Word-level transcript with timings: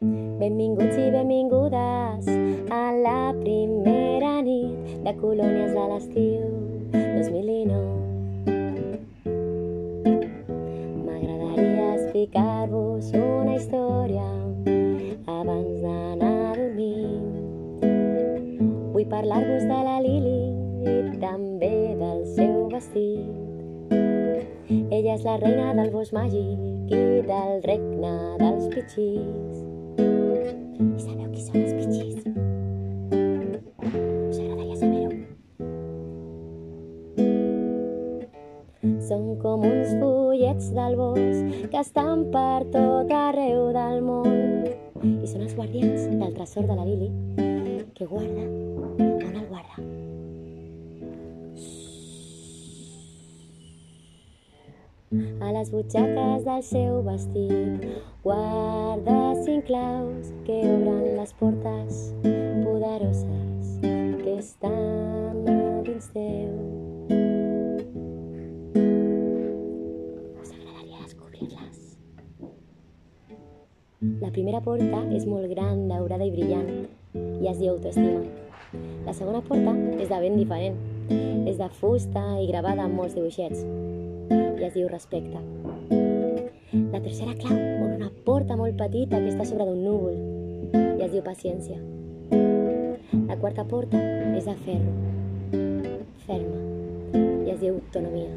Benvinguts 0.00 0.98
i 1.00 1.08
benvingudes 1.08 2.26
a 2.68 2.92
la 2.92 3.32
primera 3.40 4.42
nit 4.44 4.90
de 5.06 5.12
colònies 5.16 5.70
de 5.72 5.84
l'estiu 5.88 6.42
2009. 6.92 7.80
M'agradaria 11.06 11.86
explicar-vos 11.94 13.08
una 13.16 13.54
història 13.56 14.28
abans 15.32 15.80
d'anar 15.80 16.34
a 16.44 16.56
dormir. 16.60 17.08
Vull 18.92 19.08
parlar-vos 19.14 19.64
de 19.64 19.80
la 19.88 19.96
Lili 20.04 20.42
i 20.92 21.16
també 21.24 21.72
del 22.02 22.20
seu 22.34 22.68
vestit. 22.74 23.24
Ella 24.92 25.16
és 25.16 25.24
la 25.24 25.38
reina 25.40 25.72
del 25.80 25.88
bosc 25.96 26.12
màgic 26.12 26.92
i 26.92 27.00
del 27.32 27.64
regne 27.64 28.12
dels 28.44 28.68
pitxis. 28.76 29.65
Són 39.06 39.36
com 39.38 39.62
uns 39.62 39.92
fullets 40.00 40.72
del 40.74 40.96
bosc 40.98 41.66
que 41.70 41.78
estan 41.78 42.24
per 42.32 42.64
tot 42.74 43.12
arreu 43.14 43.68
del 43.76 44.00
món. 44.02 44.66
I 44.98 45.28
són 45.30 45.44
els 45.44 45.54
guardians 45.54 46.08
del 46.10 46.32
tresor 46.34 46.66
de 46.66 46.74
la 46.74 46.86
Lili 46.88 47.12
que 47.94 48.08
guarda 48.10 48.42
on 48.42 49.30
el 49.30 49.46
guarda. 49.46 49.78
A 55.46 55.52
les 55.54 55.70
butxaques 55.70 56.42
del 56.50 56.62
seu 56.66 56.98
vestit 57.06 57.86
guarda 58.26 59.18
cinc 59.46 59.70
claus 59.70 60.34
que 60.48 60.58
obren 60.66 61.12
les 61.20 61.36
portes 61.38 62.02
poderoses 62.66 63.78
que 63.84 64.40
estan 64.40 65.46
a 65.46 65.60
dins 65.86 66.10
teu. 66.10 66.65
La 73.96 74.28
primera 74.28 74.58
porta 74.60 74.98
és 75.16 75.22
molt 75.24 75.48
gran, 75.48 75.86
daurada 75.88 76.26
i 76.26 76.32
brillant 76.34 76.66
i 77.16 77.48
es 77.48 77.56
diu 77.56 77.70
autoestima. 77.72 78.20
La 79.06 79.14
segona 79.16 79.40
porta 79.46 79.72
és 79.96 80.10
de 80.10 80.18
ben 80.20 80.36
diferent. 80.36 80.76
És 81.48 81.56
de 81.56 81.68
fusta 81.78 82.20
i 82.42 82.44
gravada 82.50 82.84
amb 82.84 82.98
molts 82.98 83.14
dibuixets 83.16 83.62
i 83.62 84.66
es 84.66 84.74
diu 84.74 84.90
respecte. 84.90 85.40
La 86.92 87.00
tercera 87.00 87.32
clau 87.40 87.56
obre 87.56 87.94
una 87.94 88.10
porta 88.26 88.58
molt 88.60 88.76
petita 88.76 89.16
que 89.16 89.32
està 89.32 89.46
sobre 89.48 89.64
d'un 89.64 89.80
núvol 89.86 90.20
i 90.98 91.06
es 91.06 91.14
diu 91.14 91.24
paciència. 91.24 91.80
La 93.30 93.38
quarta 93.40 93.64
porta 93.64 93.96
és 94.36 94.44
de 94.44 94.56
ferro, 94.66 94.92
ferma, 96.26 96.60
i 97.46 97.54
es 97.54 97.62
diu 97.64 97.78
autonomia. 97.78 98.28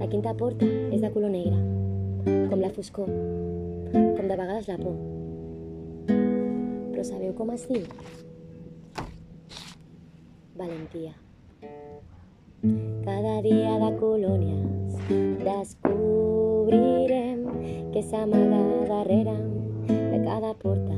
La 0.00 0.08
quinta 0.08 0.32
porta 0.40 0.64
és 0.64 1.04
de 1.04 1.12
color 1.12 1.34
negre, 1.36 1.60
com 2.48 2.62
la 2.62 2.72
foscor, 2.72 3.12
com 3.92 4.26
de 4.26 4.36
vegades 4.36 4.68
la 4.68 4.78
por. 4.80 4.96
Però 6.92 7.04
sabeu 7.04 7.32
com 7.38 7.52
es 7.54 7.66
diu? 7.68 7.84
Valentia. 10.56 11.12
Cada 13.04 13.34
dia 13.44 13.74
de 13.82 13.90
colònies 14.00 14.96
descobrirem 15.44 17.42
què 17.94 18.02
s'amaga 18.02 18.62
darrere 18.88 19.36
de 19.86 20.18
cada 20.24 20.54
porta. 20.62 20.96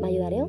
M'ajudareu? 0.00 0.46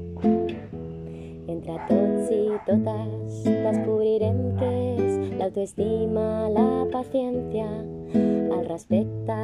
Entre 1.51 1.75
tots 1.89 2.31
i 2.31 2.43
totes 2.69 3.43
descobrirem 3.49 4.39
què 4.61 4.71
és 4.93 5.13
l'autoestima, 5.39 6.27
la 6.53 6.67
paciència, 6.93 7.67
el 8.15 8.63
respecte, 8.69 9.39